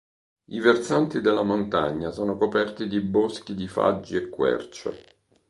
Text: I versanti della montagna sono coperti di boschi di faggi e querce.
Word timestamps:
I 0.47 0.59
versanti 0.61 1.21
della 1.21 1.43
montagna 1.43 2.09
sono 2.09 2.35
coperti 2.35 2.87
di 2.87 3.01
boschi 3.01 3.53
di 3.53 3.67
faggi 3.67 4.15
e 4.15 4.29
querce. 4.29 5.03